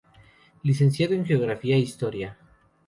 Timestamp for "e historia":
1.75-2.35